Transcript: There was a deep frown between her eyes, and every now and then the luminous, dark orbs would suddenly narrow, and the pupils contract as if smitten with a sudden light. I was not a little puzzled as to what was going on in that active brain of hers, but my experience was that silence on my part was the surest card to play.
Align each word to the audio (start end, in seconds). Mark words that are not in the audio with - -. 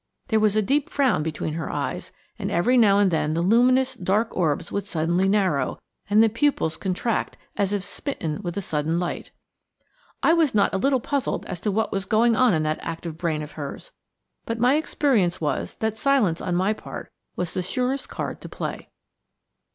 There 0.29 0.39
was 0.39 0.55
a 0.55 0.63
deep 0.63 0.89
frown 0.89 1.21
between 1.21 1.53
her 1.53 1.69
eyes, 1.69 2.11
and 2.39 2.49
every 2.49 2.75
now 2.75 2.97
and 2.97 3.11
then 3.11 3.35
the 3.35 3.43
luminous, 3.43 3.93
dark 3.93 4.35
orbs 4.35 4.71
would 4.71 4.87
suddenly 4.87 5.29
narrow, 5.29 5.77
and 6.09 6.23
the 6.23 6.27
pupils 6.27 6.75
contract 6.75 7.37
as 7.55 7.71
if 7.71 7.85
smitten 7.85 8.41
with 8.41 8.57
a 8.57 8.63
sudden 8.63 8.97
light. 8.99 9.29
I 10.23 10.33
was 10.33 10.55
not 10.55 10.73
a 10.73 10.79
little 10.79 11.01
puzzled 11.01 11.45
as 11.45 11.59
to 11.59 11.71
what 11.71 11.91
was 11.91 12.05
going 12.05 12.35
on 12.35 12.55
in 12.55 12.63
that 12.63 12.79
active 12.81 13.15
brain 13.15 13.43
of 13.43 13.51
hers, 13.51 13.91
but 14.47 14.57
my 14.57 14.73
experience 14.73 15.39
was 15.39 15.75
that 15.81 15.97
silence 15.97 16.41
on 16.41 16.55
my 16.55 16.73
part 16.73 17.11
was 17.35 17.53
the 17.53 17.61
surest 17.61 18.09
card 18.09 18.41
to 18.41 18.49
play. 18.49 18.89